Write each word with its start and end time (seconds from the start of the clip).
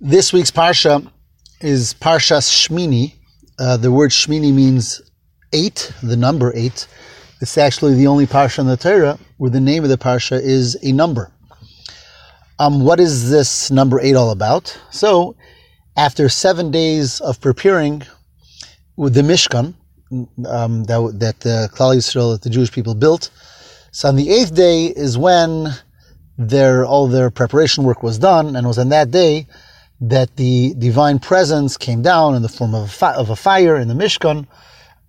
This 0.00 0.30
week's 0.30 0.50
Parsha 0.50 1.10
is 1.62 1.94
Parshas 1.94 2.50
Shmini. 2.50 3.14
Uh, 3.58 3.78
the 3.78 3.90
word 3.90 4.10
Shmini 4.10 4.52
means 4.52 5.00
eight, 5.54 5.90
the 6.02 6.18
number 6.18 6.52
eight. 6.54 6.86
It's 7.40 7.56
actually 7.56 7.94
the 7.94 8.06
only 8.06 8.26
Parsha 8.26 8.58
in 8.58 8.66
the 8.66 8.76
Torah 8.76 9.18
where 9.38 9.50
the 9.50 9.58
name 9.58 9.84
of 9.84 9.88
the 9.88 9.96
Parsha 9.96 10.38
is 10.38 10.76
a 10.82 10.92
number. 10.92 11.32
Um, 12.58 12.84
what 12.84 13.00
is 13.00 13.30
this 13.30 13.70
number 13.70 13.98
eight 13.98 14.16
all 14.16 14.32
about? 14.32 14.78
So, 14.90 15.34
after 15.96 16.28
seven 16.28 16.70
days 16.70 17.22
of 17.22 17.40
preparing 17.40 18.02
with 18.96 19.14
the 19.14 19.22
Mishkan 19.22 19.72
um, 20.46 20.84
that, 20.84 21.16
that 21.20 21.40
the 21.40 21.70
Klal 21.72 21.96
Yisrael, 21.96 22.34
that 22.34 22.42
the 22.42 22.50
Jewish 22.50 22.70
people 22.70 22.94
built, 22.94 23.30
so 23.92 24.10
on 24.10 24.16
the 24.16 24.28
eighth 24.28 24.54
day 24.54 24.88
is 24.88 25.16
when 25.16 25.68
their 26.36 26.84
all 26.84 27.08
their 27.08 27.30
preparation 27.30 27.84
work 27.84 28.02
was 28.02 28.18
done, 28.18 28.56
and 28.56 28.66
it 28.66 28.68
was 28.68 28.78
on 28.78 28.90
that 28.90 29.10
day 29.10 29.46
that 30.00 30.36
the 30.36 30.74
divine 30.78 31.18
presence 31.18 31.76
came 31.76 32.02
down 32.02 32.34
in 32.34 32.42
the 32.42 32.48
form 32.48 32.74
of 32.74 32.84
a, 32.84 32.88
fi- 32.88 33.14
of 33.14 33.30
a 33.30 33.36
fire 33.36 33.76
in 33.76 33.88
the 33.88 33.94
Mishkan 33.94 34.46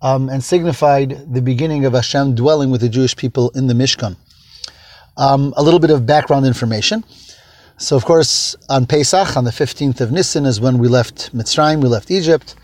um, 0.00 0.28
and 0.28 0.42
signified 0.42 1.32
the 1.32 1.42
beginning 1.42 1.84
of 1.84 1.92
Hashem 1.92 2.34
dwelling 2.34 2.70
with 2.70 2.80
the 2.80 2.88
Jewish 2.88 3.14
people 3.16 3.50
in 3.50 3.66
the 3.66 3.74
Mishkan. 3.74 4.16
Um, 5.16 5.52
a 5.56 5.62
little 5.62 5.80
bit 5.80 5.90
of 5.90 6.06
background 6.06 6.46
information. 6.46 7.04
So, 7.76 7.96
of 7.96 8.04
course, 8.04 8.56
on 8.68 8.86
Pesach, 8.86 9.36
on 9.36 9.44
the 9.44 9.50
15th 9.50 10.00
of 10.00 10.10
Nisan, 10.10 10.46
is 10.46 10.60
when 10.60 10.78
we 10.78 10.88
left 10.88 11.34
Mitzrayim, 11.34 11.82
we 11.82 11.88
left 11.88 12.10
Egypt. 12.10 12.56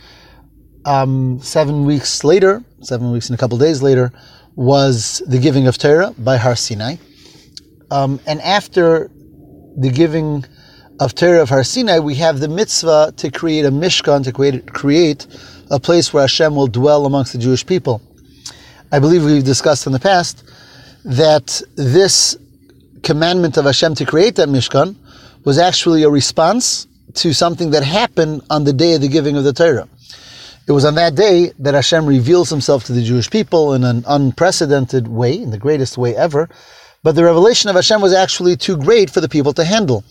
Um, 0.84 1.40
seven 1.40 1.84
weeks 1.84 2.24
later, 2.24 2.64
seven 2.80 3.10
weeks 3.12 3.28
and 3.28 3.38
a 3.38 3.38
couple 3.38 3.56
days 3.58 3.82
later, 3.82 4.12
was 4.56 5.22
the 5.26 5.38
giving 5.38 5.66
of 5.66 5.78
Torah 5.78 6.14
by 6.18 6.36
Har 6.36 6.56
Sinai. 6.56 6.96
Um, 7.90 8.20
and 8.26 8.40
after 8.40 9.10
the 9.76 9.90
giving 9.90 10.44
of 11.00 11.14
Torah 11.14 11.42
of 11.42 11.48
Har 11.48 11.64
Sinai, 11.64 11.98
we 11.98 12.14
have 12.16 12.38
the 12.38 12.48
mitzvah 12.48 13.12
to 13.16 13.30
create 13.30 13.64
a 13.64 13.70
mishkan, 13.70 14.22
to 14.24 14.32
create, 14.32 14.72
create 14.72 15.26
a 15.70 15.80
place 15.80 16.12
where 16.12 16.22
Hashem 16.22 16.54
will 16.54 16.68
dwell 16.68 17.06
amongst 17.06 17.32
the 17.32 17.38
Jewish 17.38 17.66
people. 17.66 18.00
I 18.92 19.00
believe 19.00 19.24
we've 19.24 19.44
discussed 19.44 19.86
in 19.86 19.92
the 19.92 19.98
past 19.98 20.44
that 21.04 21.60
this 21.74 22.36
commandment 23.02 23.56
of 23.56 23.64
Hashem 23.64 23.96
to 23.96 24.06
create 24.06 24.36
that 24.36 24.48
mishkan 24.48 24.94
was 25.44 25.58
actually 25.58 26.04
a 26.04 26.10
response 26.10 26.86
to 27.14 27.34
something 27.34 27.70
that 27.70 27.82
happened 27.82 28.42
on 28.48 28.64
the 28.64 28.72
day 28.72 28.94
of 28.94 29.00
the 29.00 29.08
giving 29.08 29.36
of 29.36 29.44
the 29.44 29.52
Torah. 29.52 29.88
It 30.66 30.72
was 30.72 30.84
on 30.84 30.94
that 30.94 31.14
day 31.16 31.52
that 31.58 31.74
Hashem 31.74 32.06
reveals 32.06 32.48
himself 32.48 32.84
to 32.84 32.92
the 32.92 33.02
Jewish 33.02 33.28
people 33.28 33.74
in 33.74 33.84
an 33.84 34.04
unprecedented 34.06 35.08
way, 35.08 35.36
in 35.36 35.50
the 35.50 35.58
greatest 35.58 35.98
way 35.98 36.16
ever. 36.16 36.48
But 37.02 37.16
the 37.16 37.24
revelation 37.24 37.68
of 37.68 37.76
Hashem 37.76 38.00
was 38.00 38.14
actually 38.14 38.56
too 38.56 38.76
great 38.76 39.10
for 39.10 39.20
the 39.20 39.28
people 39.28 39.52
to 39.54 39.64
handle 39.64 40.04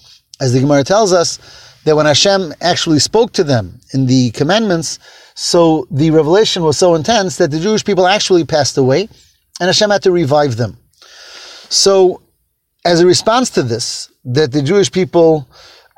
as 0.44 0.52
the 0.52 0.60
Gemara 0.60 0.84
tells 0.84 1.14
us, 1.14 1.40
that 1.86 1.96
when 1.96 2.06
Hashem 2.06 2.54
actually 2.62 3.00
spoke 3.00 3.32
to 3.34 3.44
them 3.44 3.80
in 3.94 4.06
the 4.06 4.32
commandments, 4.32 5.00
so 5.36 5.88
the 5.90 6.12
revelation 6.12 6.64
was 6.64 6.78
so 6.78 6.96
intense 6.96 7.38
that 7.38 7.50
the 7.50 7.60
Jewish 7.60 7.84
people 7.86 8.06
actually 8.06 8.44
passed 8.44 8.78
away, 8.78 9.08
and 9.60 9.68
Hashem 9.68 9.90
had 9.90 10.04
to 10.04 10.12
revive 10.12 10.58
them. 10.58 10.78
So, 11.70 12.22
as 12.86 13.00
a 13.00 13.06
response 13.06 13.50
to 13.52 13.64
this, 13.64 14.12
that 14.26 14.52
the 14.52 14.62
Jewish 14.62 14.92
people 14.92 15.48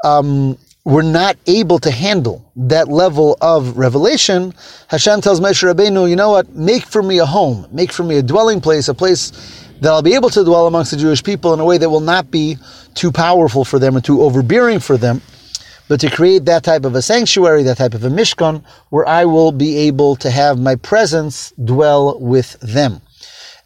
um, 0.04 0.58
were 0.84 1.04
not 1.04 1.38
able 1.48 1.80
to 1.80 1.90
handle 1.90 2.52
that 2.56 2.88
level 2.88 3.38
of 3.42 3.78
revelation, 3.78 4.54
Hashem 4.90 5.22
tells 5.22 5.40
Moshe 5.42 5.64
Rabbeinu, 5.64 6.08
you 6.08 6.16
know 6.16 6.30
what, 6.30 6.50
make 6.54 6.84
for 6.84 7.02
me 7.02 7.18
a 7.18 7.26
home, 7.26 7.68
make 7.72 7.92
for 7.92 8.04
me 8.04 8.18
a 8.18 8.24
dwelling 8.24 8.62
place, 8.62 8.88
a 8.88 8.94
place 8.94 9.65
that 9.82 9.92
I'll 9.92 10.02
be 10.02 10.16
able 10.16 10.30
to 10.30 10.44
dwell 10.44 10.68
amongst 10.68 10.92
the 10.92 10.98
Jewish 10.98 11.24
people 11.24 11.54
in 11.54 11.60
a 11.60 11.66
way 11.66 11.78
that 11.78 11.90
will 11.90 12.00
not 12.00 12.32
be 12.32 12.58
too 12.94 13.12
powerful 13.12 13.66
for 13.66 13.80
them 13.80 13.96
and 13.96 14.04
too 14.04 14.22
overbearing 14.22 14.80
for 14.80 14.98
them, 14.98 15.22
but 15.88 16.00
to 16.00 16.10
create 16.10 16.46
that 16.46 16.64
type 16.64 16.86
of 16.86 16.96
a 16.96 17.02
sanctuary, 17.02 17.64
that 17.64 17.78
type 17.78 17.94
of 17.94 18.04
a 18.04 18.10
mishkan, 18.10 18.64
where 18.90 19.08
I 19.08 19.26
will 19.26 19.52
be 19.52 19.78
able 19.80 20.16
to 20.18 20.32
have 20.32 20.60
my 20.60 20.76
presence 20.76 21.54
dwell 21.64 22.20
with 22.20 22.60
them. 22.62 23.02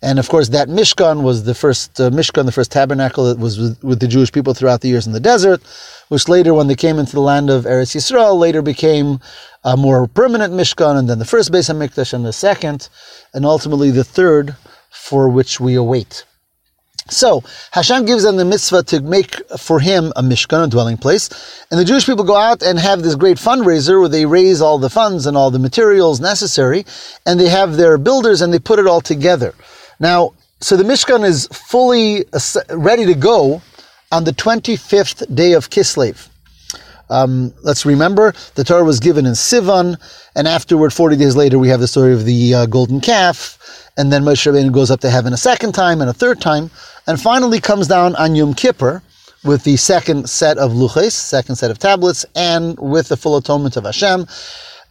And 0.01 0.17
of 0.17 0.29
course, 0.29 0.49
that 0.49 0.69
Mishkan 0.69 1.23
was 1.23 1.43
the 1.43 1.53
first 1.53 1.99
uh, 1.99 2.09
Mishkan, 2.09 2.45
the 2.45 2.53
first 2.53 2.71
tabernacle 2.71 3.25
that 3.25 3.37
was 3.37 3.59
with, 3.59 3.83
with, 3.83 3.99
the 3.99 4.07
Jewish 4.07 4.31
people 4.31 4.53
throughout 4.53 4.79
the 4.79 4.87
years 4.87 5.05
in 5.05 5.11
the 5.11 5.19
desert, 5.19 5.61
which 6.07 6.29
later, 6.29 6.53
when 6.53 6.67
they 6.67 6.75
came 6.75 6.99
into 6.99 7.11
the 7.11 7.21
land 7.21 7.49
of 7.49 7.65
Eretz 7.65 7.93
Yisrael, 7.95 8.39
later 8.39 8.61
became 8.61 9.19
a 9.65 9.75
more 9.75 10.07
permanent 10.07 10.53
Mishkan, 10.53 10.97
and 10.97 11.09
then 11.09 11.19
the 11.19 11.25
first 11.25 11.51
Beis 11.51 11.69
Hamikdash, 11.69 12.13
and 12.13 12.25
the 12.25 12.31
second, 12.31 12.87
and 13.33 13.45
ultimately 13.45 13.91
the 13.91 14.05
third, 14.05 14.55
for 14.89 15.29
which 15.29 15.59
we 15.59 15.75
await. 15.75 16.25
So 17.09 17.43
Hashem 17.71 18.05
gives 18.05 18.23
them 18.23 18.37
the 18.37 18.45
mitzvah 18.45 18.83
to 18.83 19.01
make 19.01 19.35
for 19.57 19.79
him 19.79 20.13
a 20.15 20.21
mishkan, 20.21 20.63
a 20.63 20.67
dwelling 20.67 20.97
place, 20.97 21.29
and 21.71 21.79
the 21.79 21.85
Jewish 21.85 22.05
people 22.05 22.23
go 22.23 22.35
out 22.35 22.61
and 22.61 22.77
have 22.77 23.01
this 23.01 23.15
great 23.15 23.37
fundraiser 23.37 23.99
where 23.99 24.09
they 24.09 24.25
raise 24.25 24.61
all 24.61 24.77
the 24.77 24.89
funds 24.89 25.25
and 25.25 25.35
all 25.35 25.49
the 25.49 25.59
materials 25.59 26.19
necessary, 26.19 26.85
and 27.25 27.39
they 27.39 27.49
have 27.49 27.77
their 27.77 27.97
builders 27.97 28.41
and 28.41 28.53
they 28.53 28.59
put 28.59 28.79
it 28.79 28.87
all 28.87 29.01
together. 29.01 29.53
Now, 29.99 30.33
so 30.61 30.77
the 30.77 30.83
mishkan 30.83 31.25
is 31.25 31.47
fully 31.47 32.25
ready 32.69 33.05
to 33.05 33.15
go 33.15 33.61
on 34.11 34.23
the 34.23 34.31
25th 34.31 35.33
day 35.33 35.53
of 35.53 35.69
Kislev. 35.69 36.29
Um, 37.09 37.53
let's 37.63 37.85
remember 37.85 38.33
the 38.53 38.63
Torah 38.63 38.83
was 38.83 38.99
given 38.99 39.25
in 39.25 39.33
Sivan, 39.33 39.97
and 40.35 40.47
afterward, 40.47 40.93
40 40.93 41.15
days 41.15 41.35
later, 41.35 41.57
we 41.57 41.69
have 41.69 41.79
the 41.79 41.87
story 41.87 42.13
of 42.13 42.23
the 42.25 42.53
uh, 42.53 42.65
golden 42.67 43.01
calf, 43.01 43.88
and 43.99 44.13
then 44.13 44.23
Moshe 44.23 44.49
Rabbeinu 44.49 44.71
goes 44.71 44.89
up 44.89 45.01
to 45.01 45.09
heaven 45.09 45.33
a 45.33 45.37
second 45.37 45.73
time 45.73 45.99
and 45.99 46.09
a 46.09 46.13
third 46.13 46.39
time, 46.39 46.71
and 47.05 47.21
finally 47.21 47.59
comes 47.59 47.85
down 47.87 48.15
on 48.15 48.33
Yom 48.33 48.53
Kippur 48.53 49.03
with 49.43 49.65
the 49.65 49.75
second 49.75 50.29
set 50.29 50.57
of 50.57 50.71
luches, 50.71 51.11
second 51.11 51.57
set 51.57 51.69
of 51.69 51.79
tablets, 51.79 52.25
and 52.33 52.79
with 52.79 53.09
the 53.09 53.17
full 53.17 53.35
atonement 53.35 53.75
of 53.75 53.83
Hashem. 53.83 54.25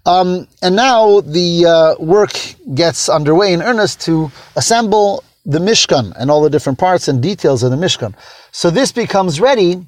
Um, 0.04 0.47
and 0.62 0.76
now 0.76 1.22
the 1.22 1.64
uh, 1.66 2.04
work 2.04 2.32
gets 2.74 3.08
underway 3.08 3.54
in 3.54 3.62
earnest 3.62 4.02
to 4.02 4.30
assemble 4.56 5.24
the 5.47 5.58
Mishkan 5.58 6.12
and 6.18 6.30
all 6.30 6.42
the 6.42 6.50
different 6.50 6.78
parts 6.78 7.08
and 7.08 7.22
details 7.22 7.62
of 7.62 7.70
the 7.70 7.78
Mishkan. 7.78 8.14
So 8.52 8.68
this 8.68 8.92
becomes 8.92 9.41
ready 9.41 9.86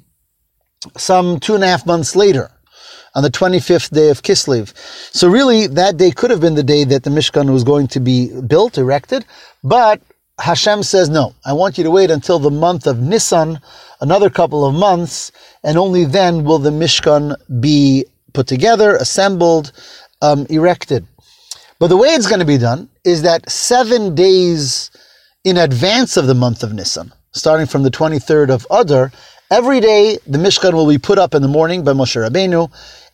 some 0.97 1.39
two 1.39 1.53
and 1.53 1.63
a 1.63 1.67
half 1.67 1.85
months 1.85 2.15
later, 2.15 2.49
on 3.15 3.23
the 3.23 3.29
25th 3.29 3.91
day 3.91 4.09
of 4.09 4.21
Kislev. 4.21 4.73
So 5.13 5.29
really, 5.29 5.67
that 5.67 5.97
day 5.97 6.11
could 6.11 6.31
have 6.31 6.41
been 6.41 6.55
the 6.55 6.63
day 6.63 6.83
that 6.85 7.03
the 7.03 7.09
Mishkan 7.09 7.51
was 7.51 7.63
going 7.63 7.87
to 7.89 7.99
be 7.99 8.31
built, 8.41 8.77
erected, 8.77 9.25
but 9.63 10.01
Hashem 10.39 10.83
says, 10.83 11.09
no, 11.09 11.35
I 11.45 11.53
want 11.53 11.77
you 11.77 11.83
to 11.83 11.91
wait 11.91 12.09
until 12.09 12.39
the 12.39 12.49
month 12.49 12.87
of 12.87 12.99
Nisan, 12.99 13.59
another 13.99 14.29
couple 14.29 14.65
of 14.65 14.73
months, 14.73 15.31
and 15.63 15.77
only 15.77 16.05
then 16.05 16.43
will 16.43 16.57
the 16.57 16.71
Mishkan 16.71 17.35
be 17.59 18.05
put 18.33 18.47
together, 18.47 18.95
assembled, 18.95 19.71
um, 20.21 20.47
erected. 20.49 21.05
But 21.79 21.87
the 21.87 21.97
way 21.97 22.09
it's 22.09 22.27
going 22.27 22.39
to 22.39 22.45
be 22.45 22.57
done 22.57 22.89
is 23.03 23.23
that 23.23 23.49
seven 23.49 24.15
days 24.15 24.89
in 25.43 25.57
advance 25.57 26.17
of 26.17 26.27
the 26.27 26.35
month 26.35 26.63
of 26.63 26.73
Nisan, 26.73 27.11
starting 27.33 27.65
from 27.67 27.83
the 27.83 27.91
23rd 27.91 28.49
of 28.49 28.65
Adar, 28.71 29.11
Every 29.51 29.81
day, 29.81 30.17
the 30.25 30.37
Mishkan 30.37 30.73
will 30.73 30.87
be 30.87 30.97
put 30.97 31.19
up 31.19 31.35
in 31.35 31.41
the 31.41 31.49
morning 31.49 31.83
by 31.83 31.91
Moshe 31.91 32.15
Rabbeinu 32.15 32.71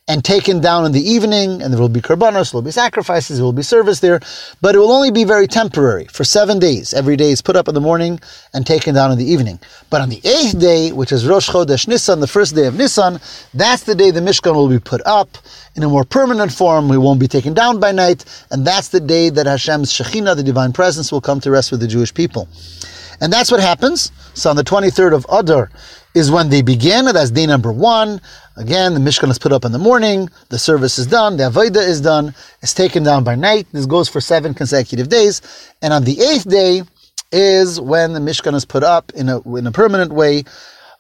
and 0.10 0.24
taken 0.24 0.62
down 0.62 0.86
in 0.86 0.94
the 0.94 1.02
evening, 1.02 1.62
and 1.62 1.74
there 1.74 1.82
will 1.82 1.90
be 1.90 2.00
korbanos, 2.00 2.52
there 2.52 2.58
will 2.58 2.62
be 2.62 2.72
sacrifices, 2.72 3.38
there 3.38 3.44
will 3.44 3.52
be 3.52 3.62
service 3.62 4.00
there, 4.00 4.22
but 4.62 4.74
it 4.74 4.78
will 4.78 4.92
only 4.92 5.12
be 5.12 5.26
very 5.26 5.48
temporary 5.48 6.06
for 6.06 6.24
seven 6.24 6.60
days. 6.60 6.94
Every 6.94 7.18
day 7.18 7.32
is 7.32 7.42
put 7.42 7.58
up 7.58 7.68
in 7.68 7.74
the 7.74 7.82
morning 7.82 8.20
and 8.54 8.66
taken 8.66 8.96
down 8.96 9.12
in 9.12 9.18
the 9.18 9.26
evening. 9.26 9.60
But 9.90 10.00
on 10.00 10.08
the 10.08 10.22
eighth 10.24 10.58
day, 10.60 10.94
which 10.94 11.12
is 11.12 11.28
Rosh 11.28 11.50
Chodesh 11.50 11.90
Nisan, 11.90 12.22
the 12.22 12.28
first 12.28 12.56
day 12.56 12.68
of 12.68 12.78
Nisan, 12.78 13.20
that's 13.54 13.84
the 13.84 13.96
day 13.96 14.12
the 14.12 14.22
Mishkan 14.22 14.56
will 14.56 14.70
be 14.70 14.80
put 14.80 15.02
up 15.06 15.38
in 15.76 15.84
a 15.84 15.90
more 15.90 16.06
permanent 16.06 16.54
form. 16.54 16.88
We 16.88 16.98
won't 16.98 17.20
be 17.20 17.28
taken 17.28 17.54
down 17.54 17.82
by 17.82 17.92
night, 17.92 18.24
and 18.50 18.66
that's 18.66 18.88
the 18.88 19.02
day 19.02 19.30
that 19.30 19.46
Hashem's 19.46 19.92
Shekhinah, 19.92 20.38
the 20.38 20.44
divine 20.44 20.72
presence, 20.72 21.12
will 21.12 21.22
come 21.22 21.42
to 21.42 21.52
rest 21.52 21.70
with 21.72 21.82
the 21.82 21.88
Jewish 21.88 22.14
people. 22.14 22.48
And 23.20 23.34
that's 23.34 23.52
what 23.52 23.60
happens. 23.60 24.12
So 24.36 24.50
on 24.50 24.56
the 24.56 24.64
23rd 24.64 25.14
of 25.14 25.26
Adar, 25.30 25.70
is 26.18 26.32
when 26.32 26.50
they 26.50 26.62
begin. 26.62 27.06
That's 27.06 27.32
day 27.32 27.46
number 27.46 27.72
one. 27.72 28.20
Again, 28.58 28.94
the 28.96 29.00
Mishkan 29.00 29.30
is 29.30 29.38
put 29.38 29.52
up 29.52 29.66
in 29.66 29.72
the 29.72 29.78
morning, 29.78 30.30
the 30.50 30.58
service 30.58 30.98
is 30.98 31.06
done, 31.06 31.38
the 31.38 31.44
Avodah 31.44 31.88
is 31.88 32.02
done, 32.02 32.34
it's 32.64 32.74
taken 32.74 33.04
down 33.04 33.24
by 33.24 33.36
night. 33.36 33.68
This 33.72 33.86
goes 33.86 34.10
for 34.10 34.20
seven 34.20 34.56
consecutive 34.56 35.10
days. 35.10 35.42
And 35.84 35.94
on 35.94 36.04
the 36.04 36.20
eighth 36.20 36.50
day 36.50 36.82
is 37.32 37.80
when 37.80 38.14
the 38.14 38.20
Mishkan 38.20 38.56
is 38.56 38.66
put 38.66 38.84
up 38.84 39.12
in 39.14 39.30
a, 39.30 39.42
in 39.56 39.68
a 39.68 39.72
permanent 39.72 40.12
way, 40.12 40.44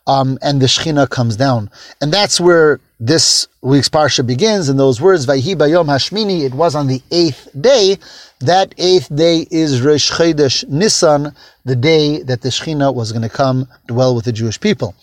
um, 0.07 0.39
and 0.42 0.62
the 0.62 0.65
Shechina 0.65 1.09
comes 1.09 1.36
down. 1.36 1.69
And 2.01 2.12
that's 2.12 2.39
where 2.39 2.80
this 3.00 3.48
week's 3.62 3.89
Parsha 3.89 4.25
begins 4.25 4.69
in 4.69 4.77
those 4.77 5.00
words, 5.00 5.27
Vayhi 5.27 5.56
Bayom 5.56 5.86
Hashmini, 5.86 6.45
it 6.45 6.54
was 6.54 6.74
on 6.74 6.88
the 6.88 7.01
eighth 7.12 7.50
day. 7.59 7.98
That 8.39 8.74
eighth 8.77 9.13
day 9.15 9.45
is 9.51 9.81
Rosh 9.81 10.12
Chodesh 10.12 10.68
Nisan, 10.68 11.36
the 11.65 11.75
day 11.75 12.24
that 12.24 12.42
the 12.42 12.50
Shechina 12.50 12.94
was 12.94 13.12
going 13.12 13.21
to 13.21 13.30
come 13.30 13.68
dwell 13.86 14.15
with 14.15 14.25
the 14.25 14.31
Jewish 14.31 14.59
people. 14.59 14.95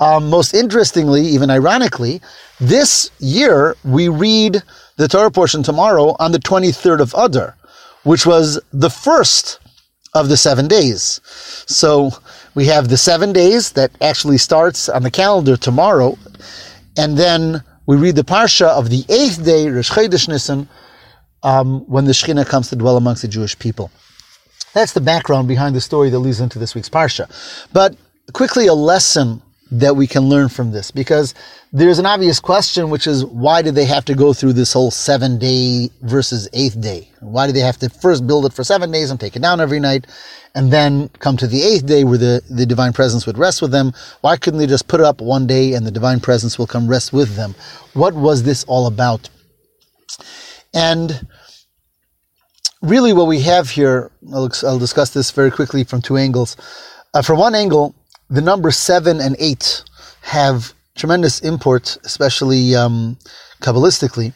Um, 0.00 0.30
most 0.30 0.54
interestingly, 0.54 1.22
even 1.22 1.50
ironically, 1.50 2.22
this 2.58 3.10
year 3.18 3.76
we 3.84 4.08
read 4.08 4.62
the 4.96 5.06
Torah 5.06 5.30
portion 5.30 5.62
tomorrow 5.62 6.16
on 6.18 6.32
the 6.32 6.38
23rd 6.38 7.00
of 7.00 7.14
Adar, 7.16 7.56
which 8.04 8.24
was 8.24 8.58
the 8.72 8.90
first 8.90 9.59
of 10.14 10.28
the 10.28 10.36
seven 10.36 10.68
days. 10.68 11.20
So 11.66 12.10
we 12.54 12.66
have 12.66 12.88
the 12.88 12.96
seven 12.96 13.32
days 13.32 13.72
that 13.72 13.90
actually 14.00 14.38
starts 14.38 14.88
on 14.88 15.02
the 15.02 15.10
calendar 15.10 15.56
tomorrow, 15.56 16.18
and 16.96 17.16
then 17.16 17.62
we 17.86 17.96
read 17.96 18.16
the 18.16 18.24
parsha 18.24 18.66
of 18.66 18.90
the 18.90 19.04
eighth 19.08 19.44
day, 19.44 19.68
Rosh 19.68 19.90
Chodesh 19.90 20.28
Nisan, 20.28 20.68
um, 21.42 21.80
when 21.88 22.04
the 22.04 22.12
Shekhinah 22.12 22.46
comes 22.46 22.68
to 22.70 22.76
dwell 22.76 22.96
amongst 22.96 23.22
the 23.22 23.28
Jewish 23.28 23.58
people. 23.58 23.90
That's 24.74 24.92
the 24.92 25.00
background 25.00 25.48
behind 25.48 25.74
the 25.74 25.80
story 25.80 26.10
that 26.10 26.18
leads 26.18 26.40
into 26.40 26.58
this 26.58 26.74
week's 26.74 26.88
parsha. 26.88 27.26
But 27.72 27.96
quickly, 28.32 28.66
a 28.66 28.74
lesson 28.74 29.42
that 29.72 29.94
we 29.94 30.06
can 30.06 30.22
learn 30.22 30.48
from 30.48 30.72
this, 30.72 30.90
because 30.90 31.34
there's 31.72 31.98
an 31.98 32.06
obvious 32.06 32.40
question, 32.40 32.90
which 32.90 33.06
is 33.06 33.24
why 33.24 33.62
did 33.62 33.74
they 33.74 33.84
have 33.84 34.04
to 34.06 34.14
go 34.14 34.32
through 34.32 34.52
this 34.52 34.72
whole 34.72 34.90
seven 34.90 35.38
day 35.38 35.88
versus 36.02 36.48
eighth 36.52 36.80
day? 36.80 37.08
Why 37.20 37.46
did 37.46 37.54
they 37.54 37.60
have 37.60 37.78
to 37.78 37.88
first 37.88 38.26
build 38.26 38.46
it 38.46 38.52
for 38.52 38.64
seven 38.64 38.90
days 38.90 39.10
and 39.10 39.20
take 39.20 39.36
it 39.36 39.42
down 39.42 39.60
every 39.60 39.78
night, 39.78 40.06
and 40.56 40.72
then 40.72 41.08
come 41.20 41.36
to 41.36 41.46
the 41.46 41.62
eighth 41.62 41.86
day 41.86 42.02
where 42.02 42.18
the, 42.18 42.42
the 42.50 42.66
divine 42.66 42.92
presence 42.92 43.26
would 43.26 43.38
rest 43.38 43.62
with 43.62 43.70
them? 43.70 43.92
Why 44.22 44.36
couldn't 44.36 44.58
they 44.58 44.66
just 44.66 44.88
put 44.88 44.98
it 44.98 45.06
up 45.06 45.20
one 45.20 45.46
day 45.46 45.74
and 45.74 45.86
the 45.86 45.92
divine 45.92 46.18
presence 46.18 46.58
will 46.58 46.66
come 46.66 46.88
rest 46.88 47.12
with 47.12 47.36
them? 47.36 47.54
What 47.92 48.14
was 48.14 48.42
this 48.42 48.64
all 48.64 48.88
about? 48.88 49.28
And 50.74 51.28
really, 52.82 53.12
what 53.12 53.28
we 53.28 53.40
have 53.42 53.70
here, 53.70 54.10
I'll, 54.32 54.50
I'll 54.64 54.78
discuss 54.80 55.10
this 55.10 55.30
very 55.30 55.52
quickly 55.52 55.84
from 55.84 56.02
two 56.02 56.16
angles. 56.16 56.56
Uh, 57.14 57.22
from 57.22 57.38
one 57.38 57.54
angle, 57.54 57.94
the 58.30 58.40
numbers 58.40 58.76
seven 58.76 59.20
and 59.20 59.34
eight 59.40 59.82
have 60.22 60.72
tremendous 60.94 61.40
import, 61.40 61.98
especially 62.04 62.74
um, 62.76 63.18
Kabbalistically. 63.60 64.32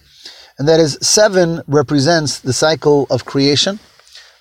And 0.59 0.69
that 0.69 0.81
is, 0.81 0.99
seven 1.01 1.63
represents 1.67 2.41
the 2.41 2.53
cycle 2.53 3.07
of 3.11 3.25
creation. 3.25 3.79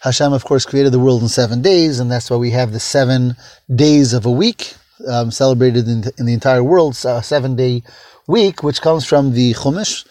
Hashem, 0.01 0.33
of 0.33 0.43
course, 0.43 0.65
created 0.65 0.91
the 0.91 0.99
world 0.99 1.21
in 1.21 1.29
seven 1.29 1.61
days, 1.61 1.99
and 1.99 2.11
that's 2.11 2.29
why 2.29 2.37
we 2.37 2.51
have 2.51 2.71
the 2.71 2.79
seven 2.79 3.35
days 3.73 4.13
of 4.13 4.25
a 4.25 4.31
week 4.31 4.73
um, 5.07 5.31
celebrated 5.31 5.87
in, 5.87 6.03
in, 6.17 6.25
the 6.25 6.33
entire 6.33 6.63
world, 6.63 6.97
a 7.05 7.23
seven 7.23 7.55
day 7.55 7.83
week, 8.27 8.63
which 8.63 8.81
comes 8.81 9.05
from 9.05 9.33
the 9.33 9.53
Chumash, 9.53 10.05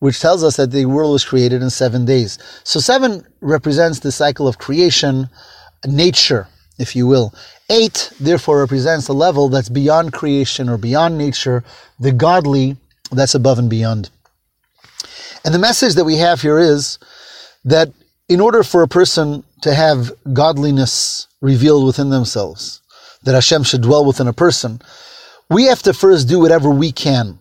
which 0.00 0.20
tells 0.20 0.42
us 0.42 0.56
that 0.56 0.72
the 0.72 0.86
world 0.86 1.12
was 1.12 1.24
created 1.24 1.62
in 1.62 1.70
seven 1.70 2.04
days. 2.04 2.38
So 2.64 2.80
seven 2.80 3.26
represents 3.40 4.00
the 4.00 4.12
cycle 4.12 4.48
of 4.48 4.58
creation, 4.58 5.28
nature, 5.86 6.48
if 6.78 6.94
you 6.94 7.06
will. 7.06 7.32
Eight, 7.70 8.12
therefore, 8.20 8.60
represents 8.60 9.08
a 9.08 9.12
level 9.12 9.48
that's 9.48 9.68
beyond 9.68 10.12
creation 10.12 10.68
or 10.68 10.78
beyond 10.78 11.18
nature, 11.18 11.64
the 11.98 12.12
godly 12.12 12.76
that's 13.10 13.34
above 13.34 13.58
and 13.58 13.70
beyond. 13.70 14.10
And 15.44 15.54
the 15.54 15.58
message 15.58 15.94
that 15.94 16.04
we 16.04 16.16
have 16.16 16.40
here 16.42 16.58
is 16.58 16.98
that 17.64 17.90
in 18.28 18.40
order 18.40 18.62
for 18.62 18.82
a 18.82 18.88
person 18.88 19.44
to 19.62 19.74
have 19.74 20.12
godliness 20.32 21.28
revealed 21.40 21.86
within 21.86 22.10
themselves, 22.10 22.80
that 23.22 23.34
Hashem 23.34 23.62
should 23.62 23.82
dwell 23.82 24.04
within 24.04 24.26
a 24.26 24.32
person, 24.32 24.80
we 25.48 25.64
have 25.64 25.82
to 25.82 25.94
first 25.94 26.28
do 26.28 26.40
whatever 26.40 26.70
we 26.70 26.90
can 26.90 27.38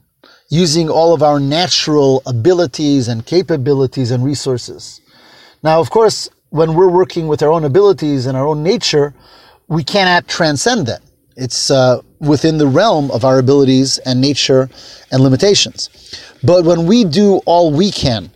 using 0.50 0.90
all 0.90 1.14
of 1.14 1.24
our 1.24 1.40
natural 1.40 2.22
abilities 2.26 3.08
and 3.08 3.26
capabilities 3.26 4.12
and 4.12 4.24
resources. 4.24 5.02
Now, 5.64 5.80
of 5.80 5.90
course, 5.90 6.30
when 6.56 6.74
we're 6.74 6.88
working 6.88 7.28
with 7.28 7.44
our 7.44 7.52
own 7.52 7.66
abilities 7.66 8.26
and 8.26 8.38
our 8.38 8.48
own 8.48 8.64
nature, 8.64 9.14
we 9.68 9.84
cannot 9.84 10.26
transcend 10.26 10.88
that. 10.88 11.02
It's 11.36 11.70
uh, 11.70 12.02
within 12.22 12.58
the 12.58 12.68
realm 12.68 13.12
of 13.12 13.26
our 13.26 13.40
abilities 13.40 13.98
and 13.98 14.22
nature 14.22 14.70
and 15.12 15.22
limitations. 15.22 15.90
But 16.44 16.64
when 16.64 16.86
we 16.86 17.04
do 17.04 17.42
all 17.46 17.74
we 17.74 17.92
can 17.92 18.32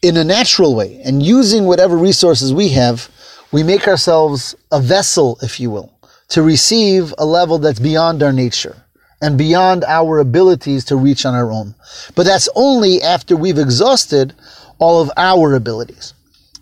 in 0.00 0.16
a 0.16 0.22
natural 0.22 0.76
way 0.76 1.00
and 1.04 1.24
using 1.24 1.64
whatever 1.64 1.96
resources 1.96 2.54
we 2.54 2.68
have, 2.68 3.08
we 3.50 3.64
make 3.64 3.88
ourselves 3.88 4.54
a 4.70 4.80
vessel, 4.80 5.36
if 5.42 5.58
you 5.58 5.70
will, 5.70 5.92
to 6.28 6.40
receive 6.40 7.12
a 7.18 7.26
level 7.26 7.58
that's 7.58 7.80
beyond 7.80 8.22
our 8.22 8.32
nature 8.32 8.76
and 9.20 9.36
beyond 9.36 9.82
our 9.88 10.20
abilities 10.20 10.84
to 10.84 10.94
reach 10.94 11.26
on 11.26 11.34
our 11.34 11.50
own. 11.50 11.74
But 12.14 12.26
that's 12.26 12.48
only 12.54 13.02
after 13.02 13.34
we've 13.34 13.58
exhausted 13.58 14.34
all 14.78 15.02
of 15.02 15.10
our 15.16 15.54
abilities. 15.54 16.14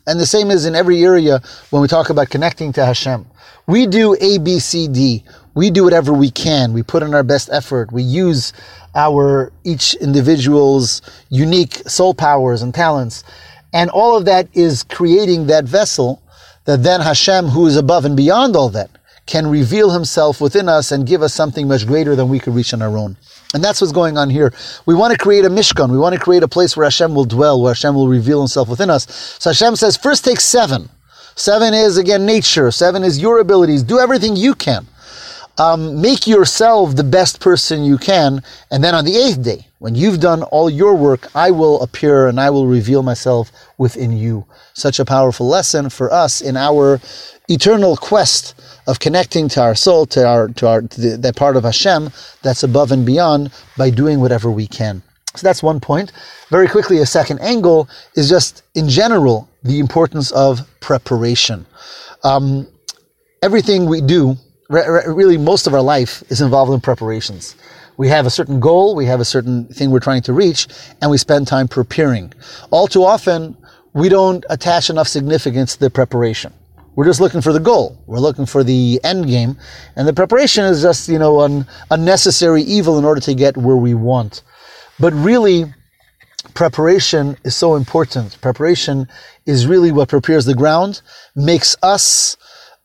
And 0.07 0.19
the 0.19 0.27
same 0.27 0.51
is 0.51 0.67
in 0.67 0.75
every 0.75 1.03
area 1.05 1.41
when 1.71 1.81
we 1.83 1.89
talk 1.89 2.11
about 2.11 2.31
connecting 2.31 2.73
to 2.73 2.85
Hashem. 2.85 3.27
We 3.67 3.87
do 3.87 4.17
A, 4.21 4.39
B, 4.39 4.59
C, 4.59 4.89
D. 4.89 5.25
We 5.55 5.71
do 5.71 5.85
whatever 5.85 6.13
we 6.13 6.31
can. 6.31 6.73
We 6.73 6.83
put 6.83 7.03
in 7.03 7.15
our 7.15 7.23
best 7.23 7.49
effort. 7.53 7.93
We 7.93 8.03
use 8.03 8.53
our 8.95 9.53
each 9.65 9.95
individual's 9.95 11.03
unique 11.29 11.75
soul 11.87 12.15
powers 12.15 12.63
and 12.63 12.75
talents. 12.75 13.23
And 13.73 13.91
all 13.91 14.17
of 14.17 14.25
that 14.25 14.49
is 14.55 14.83
creating 14.83 15.47
that 15.47 15.65
vessel 15.65 16.21
that 16.65 16.83
then 16.83 17.01
Hashem, 17.01 17.47
who 17.47 17.67
is 17.67 17.77
above 17.77 18.05
and 18.05 18.17
beyond 18.17 18.57
all 18.57 18.69
that, 18.71 18.91
can 19.27 19.47
reveal 19.47 19.91
himself 19.91 20.41
within 20.41 20.69
us 20.69 20.91
and 20.91 21.07
give 21.07 21.23
us 21.23 21.33
something 21.33 21.69
much 21.69 21.87
greater 21.87 22.17
than 22.17 22.29
we 22.29 22.41
could 22.41 22.55
reach 22.55 22.75
on 22.75 22.83
our 22.83 22.97
own. 22.97 23.17
And 23.55 23.63
that's 23.63 23.81
what's 23.81 23.93
going 23.93 24.17
on 24.17 24.31
here. 24.31 24.53
We 24.87 24.95
want 24.95 25.13
to 25.13 25.19
create 25.19 25.45
a 25.45 25.51
Mishkan. 25.51 25.91
We 25.91 25.99
want 25.99 26.15
to 26.15 26.21
create 26.21 26.43
a 26.43 26.49
place 26.49 26.77
where 26.77 26.85
Hashem 26.85 27.15
will 27.15 27.27
dwell, 27.27 27.61
where 27.61 27.73
Hashem 27.75 27.95
will 27.95 28.09
reveal 28.09 28.41
himself 28.41 28.69
within 28.69 28.89
us. 28.89 29.07
So 29.39 29.51
Hashem 29.51 29.77
says, 29.77 29.97
first 29.97 30.25
take 30.25 30.41
seven. 30.41 30.89
Seven 31.35 31.75
is, 31.75 31.99
again, 31.99 32.25
nature. 32.27 32.71
Seven 32.71 33.05
is 33.05 33.21
your 33.21 33.41
abilities. 33.41 33.83
Do 33.83 33.99
everything 33.99 34.37
you 34.37 34.55
can. 34.55 34.87
Um, 35.59 36.01
make 36.01 36.27
yourself 36.27 36.97
the 36.97 37.05
best 37.05 37.41
person 37.41 37.85
you 37.85 37.99
can. 37.99 38.43
And 38.71 38.83
then 38.83 38.95
on 38.95 39.05
the 39.05 39.17
eighth 39.17 39.43
day, 39.43 39.67
when 39.83 39.97
you've 39.97 40.21
done 40.21 40.45
all 40.45 40.71
your 40.71 40.95
work, 40.95 41.27
I 41.35 41.51
will 41.51 41.83
appear 41.83 42.29
and 42.29 42.39
I 42.39 42.51
will 42.51 42.69
reveal 42.69 43.03
myself 43.03 43.51
within 43.79 44.17
you. 44.17 44.47
Such 44.75 45.01
a 45.01 45.05
powerful 45.05 45.49
lesson 45.49 45.91
for 45.91 46.13
us 46.13 46.41
in 46.41 46.57
our 46.57 47.01
eternal 47.49 47.97
quest 47.97 48.55
of 48.87 49.01
connecting 49.01 49.49
to 49.49 49.61
our 49.61 49.75
soul, 49.75 50.07
to 50.07 50.25
our 50.25 50.47
to 50.51 50.69
our 50.69 50.83
to 50.83 51.01
the, 51.01 51.17
that 51.17 51.35
part 51.35 51.57
of 51.57 51.65
Hashem 51.65 52.13
that's 52.43 52.63
above 52.63 52.93
and 52.93 53.05
beyond 53.05 53.51
by 53.77 53.91
doing 53.91 54.21
whatever 54.21 54.53
we 54.53 54.69
can. 54.69 55.03
So 55.35 55.49
that's 55.49 55.65
one 55.65 55.81
point. 55.81 56.13
Very 56.49 56.69
quickly, 56.69 56.99
a 56.99 57.07
second 57.07 57.41
angle 57.41 57.89
is 58.15 58.29
just 58.29 58.63
in 58.77 58.89
general 58.89 59.49
the 59.65 59.81
importance 59.81 60.31
of 60.31 60.61
preparation. 60.79 61.67
Um, 62.23 62.69
everything 63.43 63.87
we 63.87 64.01
do, 64.01 64.37
really 64.69 65.39
most 65.39 65.67
of 65.67 65.75
our 65.75 65.83
life, 65.83 66.23
is 66.29 66.41
involved 66.41 66.73
in 66.73 66.81
preparations. 66.81 67.57
We 67.97 68.09
have 68.09 68.27
a 68.27 68.31
certain 68.31 68.61
goal, 68.61 68.95
we 68.95 69.07
have 69.07 69.21
a 69.21 69.25
certain 69.25 69.67
thing 69.67 69.91
we're 69.91 70.01
trying 70.01 70.23
to 70.23 70.33
reach, 70.33 70.67
and 71.01 71.11
we 71.11 71.19
spend 71.19 71.47
time 71.47 71.69
preparing. 71.69 72.33
All 72.71 72.87
too 72.87 73.05
often, 73.05 73.57
we 73.93 74.09
don't 74.09 74.45
attach 74.49 74.91
enough 74.91 75.09
significance 75.09 75.75
to 75.75 75.81
the 75.81 75.91
preparation. 75.91 76.53
We're 76.95 77.07
just 77.07 77.21
looking 77.21 77.41
for 77.41 77.53
the 77.53 77.61
goal. 77.61 77.99
We're 78.07 78.19
looking 78.19 78.45
for 78.45 78.63
the 78.63 79.01
end 79.03 79.27
game. 79.27 79.57
And 79.97 80.07
the 80.07 80.13
preparation 80.13 80.65
is 80.65 80.83
just, 80.83 81.09
you 81.09 81.19
know, 81.19 81.41
an 81.43 81.67
unnecessary 81.91 82.63
evil 82.63 82.99
in 82.99 83.05
order 83.05 83.21
to 83.23 83.35
get 83.35 83.57
where 83.57 83.77
we 83.77 83.95
want. 83.95 84.43
But 85.01 85.15
really, 85.15 85.73
preparation 86.55 87.37
is 87.45 87.57
so 87.57 87.77
important. 87.77 88.39
Preparation 88.43 89.09
is 89.47 89.67
really 89.67 89.91
what 89.91 90.11
prepares 90.11 90.45
the 90.45 90.55
ground, 90.55 91.01
makes 91.35 91.77
us, 91.83 92.37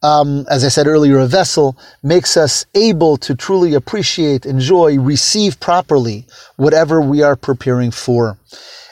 um, 0.03 0.45
as 0.49 0.63
I 0.63 0.69
said 0.69 0.87
earlier, 0.87 1.19
a 1.19 1.27
vessel, 1.27 1.77
makes 2.03 2.37
us 2.37 2.65
able 2.75 3.17
to 3.17 3.35
truly 3.35 3.73
appreciate, 3.73 4.45
enjoy, 4.45 4.97
receive 4.99 5.59
properly 5.59 6.25
whatever 6.55 7.01
we 7.01 7.23
are 7.23 7.35
preparing 7.35 7.91
for. 7.91 8.37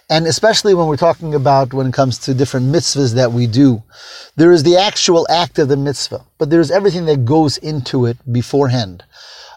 And 0.09 0.27
especially 0.27 0.73
when 0.75 0.87
we're 0.87 0.97
talking 0.97 1.33
about 1.33 1.73
when 1.73 1.87
it 1.87 1.93
comes 1.93 2.19
to 2.19 2.33
different 2.33 2.67
mitzvahs 2.67 3.15
that 3.15 3.31
we 3.31 3.47
do, 3.47 3.81
there 4.35 4.51
is 4.51 4.63
the 4.63 4.77
actual 4.77 5.27
act 5.29 5.57
of 5.57 5.67
the 5.67 5.77
mitzvah, 5.77 6.23
but 6.37 6.49
there's 6.49 6.69
everything 6.69 7.05
that 7.05 7.25
goes 7.25 7.57
into 7.57 8.05
it 8.05 8.17
beforehand. 8.31 9.03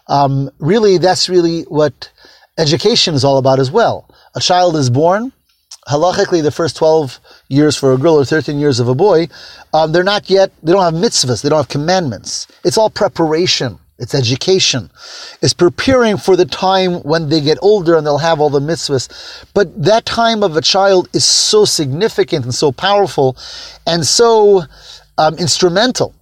Um, 0.07 0.49
really, 0.57 0.97
that's 0.97 1.29
really 1.29 1.63
what 1.63 2.11
education 2.57 3.13
is 3.13 3.23
all 3.23 3.37
about 3.37 3.59
as 3.59 3.69
well. 3.69 4.09
A 4.35 4.39
child 4.39 4.75
is 4.75 4.89
born, 4.89 5.31
halachically, 5.89 6.43
the 6.43 6.51
first 6.51 6.77
12 6.77 7.19
years 7.49 7.75
for 7.75 7.93
a 7.93 7.97
girl 7.97 8.15
or 8.15 8.25
13 8.25 8.59
years 8.59 8.79
of 8.79 8.87
a 8.87 8.95
boy, 8.95 9.27
um, 9.73 9.91
they're 9.91 10.03
not 10.03 10.29
yet, 10.29 10.51
they 10.63 10.71
don't 10.71 10.83
have 10.83 10.93
mitzvahs, 10.93 11.41
they 11.41 11.49
don't 11.49 11.57
have 11.57 11.69
commandments. 11.69 12.47
It's 12.63 12.77
all 12.77 12.89
preparation. 12.89 13.79
It's 13.97 14.15
education. 14.15 14.89
It's 15.41 15.53
preparing 15.53 16.15
for 16.15 16.37
the 16.37 16.45
time 16.45 17.01
when 17.03 17.27
they 17.27 17.41
get 17.41 17.57
older 17.61 17.97
and 17.97 18.07
they'll 18.07 18.17
have 18.17 18.39
all 18.39 18.49
the 18.49 18.61
mitzvahs. 18.61 19.45
But 19.53 19.83
that 19.83 20.05
time 20.05 20.41
of 20.41 20.55
a 20.55 20.61
child 20.61 21.09
is 21.13 21.25
so 21.25 21.65
significant 21.65 22.45
and 22.45 22.55
so 22.55 22.71
powerful 22.71 23.35
and 23.85 24.05
so 24.05 24.63
um, 25.17 25.35
instrumental 25.35 26.15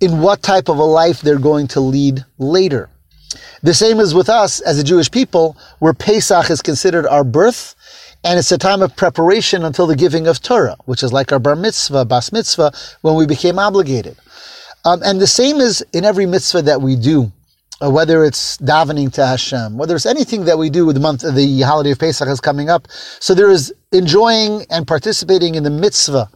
in 0.00 0.20
what 0.20 0.42
type 0.42 0.68
of 0.68 0.78
a 0.78 0.84
life 0.84 1.22
they're 1.22 1.40
going 1.40 1.66
to 1.68 1.80
lead 1.80 2.24
later. 2.38 2.88
The 3.62 3.74
same 3.74 3.98
is 3.98 4.14
with 4.14 4.28
us 4.28 4.60
as 4.60 4.78
a 4.78 4.84
Jewish 4.84 5.10
people, 5.10 5.56
where 5.78 5.94
Pesach 5.94 6.50
is 6.50 6.60
considered 6.60 7.06
our 7.06 7.24
birth, 7.24 7.74
and 8.24 8.38
it's 8.38 8.50
a 8.50 8.58
time 8.58 8.80
of 8.80 8.96
preparation 8.96 9.64
until 9.64 9.86
the 9.86 9.94
giving 9.94 10.26
of 10.26 10.40
Torah, 10.40 10.76
which 10.86 11.02
is 11.02 11.12
like 11.12 11.30
our 11.30 11.38
bar 11.38 11.54
mitzvah, 11.54 12.06
bas 12.06 12.32
mitzvah, 12.32 12.72
when 13.02 13.14
we 13.14 13.26
became 13.26 13.58
obligated. 13.58 14.16
Um, 14.86 15.02
and 15.04 15.20
the 15.20 15.26
same 15.26 15.56
is 15.56 15.84
in 15.92 16.04
every 16.04 16.26
mitzvah 16.26 16.62
that 16.62 16.80
we 16.80 16.96
do, 16.96 17.30
uh, 17.82 17.90
whether 17.90 18.24
it's 18.24 18.56
davening 18.58 19.12
to 19.14 19.26
Hashem, 19.26 19.76
whether 19.76 19.94
it's 19.94 20.06
anything 20.06 20.46
that 20.46 20.58
we 20.58 20.70
do 20.70 20.86
with 20.86 20.96
the 20.96 21.00
month, 21.00 21.22
the 21.22 21.60
holiday 21.62 21.90
of 21.90 21.98
Pesach 21.98 22.28
is 22.28 22.40
coming 22.40 22.70
up. 22.70 22.88
So 23.20 23.34
there 23.34 23.50
is 23.50 23.72
enjoying 23.92 24.64
and 24.70 24.86
participating 24.86 25.54
in 25.54 25.62
the 25.62 25.70
mitzvah 25.70 26.30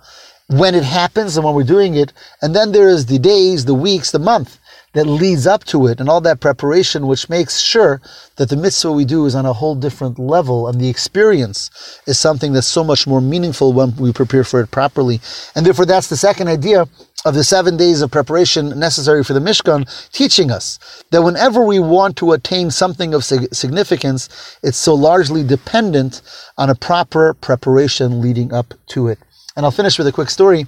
when 0.49 0.75
it 0.75 0.85
happens 0.85 1.37
and 1.37 1.45
when 1.45 1.55
we're 1.55 1.65
doing 1.65 1.95
it. 1.95 2.13
And 2.43 2.55
then 2.55 2.73
there 2.73 2.89
is 2.89 3.07
the 3.07 3.19
days, 3.19 3.65
the 3.65 3.75
weeks, 3.75 4.11
the 4.11 4.19
month 4.19 4.59
that 4.99 5.07
leads 5.07 5.47
up 5.47 5.63
to 5.63 5.87
it 5.87 6.01
and 6.01 6.09
all 6.09 6.21
that 6.21 6.41
preparation, 6.41 7.07
which 7.07 7.29
makes 7.29 7.61
sure 7.61 8.03
that 8.35 8.49
the 8.49 8.57
mitzvah 8.57 8.91
we 8.91 9.05
do 9.05 9.27
is 9.27 9.37
on 9.37 9.47
a 9.47 9.53
whole 9.53 9.77
different 9.77 10.19
level 10.19 10.67
and 10.67 10.81
the 10.81 10.89
experience 10.89 11.71
is 12.09 12.19
something 12.19 12.53
that's 12.53 12.67
so 12.67 12.83
much 12.83 13.07
more 13.07 13.21
meaningful 13.21 13.73
when 13.73 13.95
we 13.95 14.13
prepare 14.13 14.43
for 14.43 14.61
it 14.61 14.73
properly. 14.73 15.21
And 15.55 15.65
therefore, 15.65 15.87
that's 15.87 16.09
the 16.09 16.17
second 16.17 16.49
idea 16.49 16.85
of 17.25 17.35
the 17.35 17.45
seven 17.45 17.77
days 17.77 18.03
of 18.03 18.11
preparation 18.11 18.77
necessary 18.77 19.23
for 19.23 19.35
the 19.35 19.41
Mishkan, 19.41 19.87
teaching 20.11 20.51
us 20.51 20.81
that 21.13 21.23
whenever 21.23 21.65
we 21.65 21.79
want 21.79 22.17
to 22.17 22.33
attain 22.33 22.69
something 22.69 23.15
of 23.15 23.23
significance, 23.23 24.59
it's 24.65 24.79
so 24.79 24.95
largely 24.97 25.45
dependent 25.45 26.23
on 26.57 26.71
a 26.71 26.75
proper 26.75 27.35
preparation 27.35 28.21
leading 28.21 28.53
up 28.53 28.75
to 28.89 29.07
it. 29.07 29.21
And 29.55 29.65
I'll 29.65 29.71
finish 29.71 29.97
with 29.97 30.09
a 30.09 30.13
quick 30.13 30.31
story. 30.31 30.67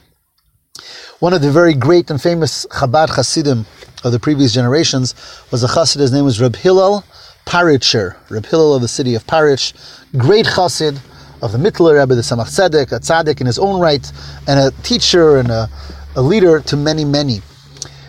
One 1.19 1.35
of 1.35 1.43
the 1.43 1.51
very 1.51 1.75
great 1.75 2.11
and 2.11 2.23
famous 2.23 2.65
Chabad 2.67 3.11
Hasidim 3.11 3.67
of 4.04 4.12
the 4.12 4.19
previous 4.19 4.54
generations 4.54 5.14
was 5.50 5.62
a 5.62 5.69
Chassid. 5.69 6.00
His 6.00 6.12
name 6.12 6.25
was 6.25 6.40
Reb 6.40 6.57
Hillel 6.57 7.04
Paritcher, 7.47 8.16
Reb 8.30 8.47
Hillel 8.47 8.75
of 8.75 8.83
the 8.83 8.88
city 8.88 9.14
of 9.14 9.26
Paritch, 9.26 9.73
great 10.16 10.47
Chassid 10.47 10.99
of 11.42 11.52
the 11.52 11.59
Mittler 11.59 11.99
Rebbe, 11.99 12.14
the 12.14 12.23
Tzemach 12.23 12.47
Tzedek, 12.47 12.92
a 12.92 13.00
tzaddik 13.00 13.40
in 13.40 13.47
his 13.47 13.59
own 13.59 13.80
right, 13.80 14.11
and 14.47 14.61
a 14.61 14.71
teacher 14.83 15.38
and 15.38 15.50
a, 15.50 15.69
a 16.16 16.23
leader 16.23 16.61
to 16.61 16.76
many, 16.76 17.04
many. 17.04 17.40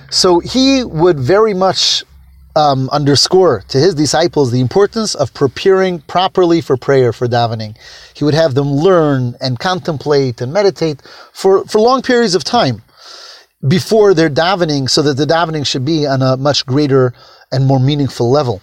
So 0.10 0.40
he 0.40 0.84
would 0.84 1.20
very 1.20 1.54
much 1.54 2.04
um, 2.56 2.90
underscore 2.90 3.64
to 3.70 3.78
his 3.78 3.96
disciples 3.96 4.52
the 4.52 4.60
importance 4.60 5.16
of 5.16 5.34
preparing 5.34 6.02
properly 6.02 6.60
for 6.60 6.76
prayer, 6.76 7.14
for 7.14 7.28
davening. 7.28 7.78
He 8.14 8.26
would 8.26 8.34
have 8.34 8.54
them 8.54 8.72
learn 8.72 9.36
and 9.40 9.58
contemplate 9.58 10.42
and 10.42 10.52
meditate 10.52 11.02
for, 11.32 11.64
for 11.66 11.80
long 11.80 12.02
periods 12.02 12.36
of 12.36 12.44
time 12.44 12.82
before 13.68 14.14
their 14.14 14.30
davening 14.30 14.90
so 14.90 15.02
that 15.02 15.18
the 15.18 15.26
davening 15.26 15.66
should 15.66 15.86
be 15.86 16.08
on 16.08 16.22
a 16.22 16.38
much 16.38 16.66
greater 16.66 17.14
and 17.52 17.66
more 17.66 17.80
meaningful 17.80 18.30
level. 18.30 18.62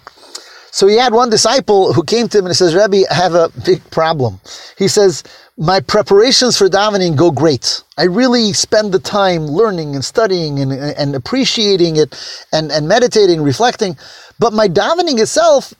So 0.71 0.87
he 0.87 0.97
had 0.97 1.13
one 1.13 1.29
disciple 1.29 1.93
who 1.93 2.03
came 2.03 2.27
to 2.27 2.37
him 2.37 2.45
and 2.45 2.51
he 2.51 2.55
says, 2.55 2.75
Rabbi, 2.75 3.01
I 3.09 3.13
have 3.13 3.33
a 3.33 3.49
big 3.65 3.87
problem. 3.89 4.39
He 4.77 4.87
says, 4.87 5.23
my 5.57 5.79
preparations 5.79 6.57
for 6.57 6.69
davening 6.69 7.17
go 7.17 7.31
great. 7.31 7.83
I 7.97 8.03
really 8.03 8.53
spend 8.53 8.93
the 8.93 8.99
time 8.99 9.41
learning 9.41 9.95
and 9.95 10.05
studying 10.05 10.59
and, 10.59 10.71
and 10.71 11.15
appreciating 11.15 11.97
it 11.97 12.45
and, 12.53 12.71
and 12.71 12.87
meditating, 12.87 13.41
reflecting. 13.41 13.97
But 14.37 14.53
my 14.53 14.67
davening 14.67 15.19
itself 15.19 15.73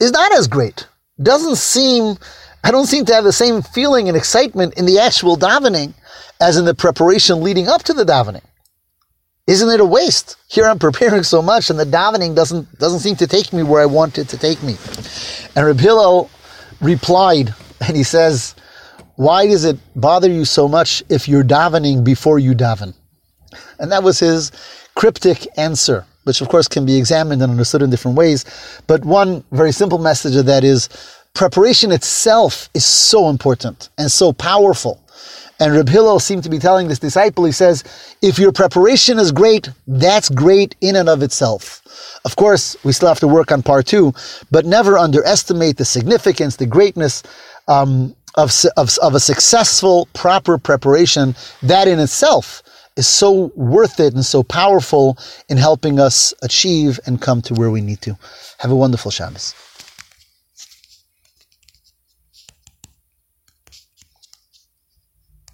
is 0.00 0.10
not 0.10 0.32
as 0.32 0.48
great. 0.48 0.86
Doesn't 1.22 1.56
seem, 1.56 2.16
I 2.64 2.70
don't 2.70 2.86
seem 2.86 3.04
to 3.04 3.14
have 3.14 3.24
the 3.24 3.32
same 3.32 3.62
feeling 3.62 4.08
and 4.08 4.16
excitement 4.16 4.74
in 4.78 4.86
the 4.86 4.98
actual 4.98 5.36
davening 5.36 5.92
as 6.40 6.56
in 6.56 6.64
the 6.64 6.74
preparation 6.74 7.42
leading 7.42 7.68
up 7.68 7.82
to 7.84 7.92
the 7.92 8.04
davening. 8.04 8.42
Isn't 9.46 9.70
it 9.70 9.80
a 9.80 9.84
waste? 9.84 10.36
Here 10.48 10.64
I'm 10.66 10.78
preparing 10.78 11.22
so 11.22 11.42
much, 11.42 11.70
and 11.70 11.78
the 11.78 11.84
davening 11.84 12.34
doesn't 12.34 12.78
doesn't 12.78 13.00
seem 13.00 13.16
to 13.16 13.26
take 13.26 13.52
me 13.52 13.62
where 13.62 13.82
I 13.82 13.86
want 13.86 14.18
it 14.18 14.28
to 14.28 14.38
take 14.38 14.62
me. 14.62 14.76
And 15.56 15.66
Reb 15.66 15.80
Hillel 15.80 16.30
replied, 16.80 17.54
and 17.80 17.96
he 17.96 18.04
says, 18.04 18.54
"Why 19.16 19.46
does 19.46 19.64
it 19.64 19.78
bother 19.96 20.30
you 20.30 20.44
so 20.44 20.68
much 20.68 21.02
if 21.08 21.28
you're 21.28 21.42
davening 21.44 22.04
before 22.04 22.38
you 22.38 22.54
daven?" 22.54 22.94
And 23.78 23.90
that 23.90 24.02
was 24.02 24.20
his 24.20 24.52
cryptic 24.94 25.48
answer, 25.56 26.04
which 26.24 26.40
of 26.40 26.48
course 26.48 26.68
can 26.68 26.86
be 26.86 26.96
examined 26.96 27.42
and 27.42 27.50
understood 27.50 27.82
in 27.82 27.90
different 27.90 28.16
ways. 28.16 28.44
But 28.86 29.04
one 29.04 29.42
very 29.50 29.72
simple 29.72 29.98
message 29.98 30.36
of 30.36 30.46
that 30.46 30.62
is 30.62 30.88
preparation 31.34 31.90
itself 31.90 32.68
is 32.74 32.84
so 32.84 33.28
important 33.28 33.88
and 33.98 34.12
so 34.12 34.32
powerful 34.32 35.00
and 35.60 35.74
Reb 35.74 35.88
Hillel 35.88 36.18
seemed 36.20 36.42
to 36.44 36.50
be 36.50 36.58
telling 36.58 36.88
this 36.88 36.98
disciple, 36.98 37.44
he 37.44 37.52
says, 37.52 37.84
if 38.22 38.38
your 38.38 38.50
preparation 38.50 39.18
is 39.18 39.30
great, 39.30 39.68
that's 39.86 40.30
great 40.30 40.74
in 40.80 40.96
and 40.96 41.08
of 41.08 41.22
itself. 41.22 41.82
Of 42.24 42.36
course, 42.36 42.76
we 42.82 42.92
still 42.92 43.08
have 43.08 43.20
to 43.20 43.28
work 43.28 43.52
on 43.52 43.62
part 43.62 43.86
two, 43.86 44.14
but 44.50 44.64
never 44.64 44.96
underestimate 44.96 45.76
the 45.76 45.84
significance, 45.84 46.56
the 46.56 46.66
greatness 46.66 47.22
um, 47.68 48.16
of, 48.36 48.52
of, 48.78 48.96
of 49.02 49.14
a 49.14 49.20
successful, 49.20 50.08
proper 50.14 50.56
preparation. 50.56 51.34
That 51.62 51.88
in 51.88 51.98
itself 51.98 52.62
is 52.96 53.06
so 53.06 53.52
worth 53.54 54.00
it 54.00 54.14
and 54.14 54.24
so 54.24 54.42
powerful 54.42 55.18
in 55.48 55.58
helping 55.58 56.00
us 56.00 56.32
achieve 56.42 56.98
and 57.06 57.20
come 57.20 57.42
to 57.42 57.54
where 57.54 57.70
we 57.70 57.82
need 57.82 58.00
to. 58.02 58.16
Have 58.58 58.70
a 58.70 58.76
wonderful 58.76 59.10
Shabbos. 59.10 59.54